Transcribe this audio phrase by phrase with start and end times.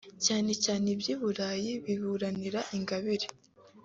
[0.25, 3.27] cyane cyane iby’i Burayi biburanira Ingabire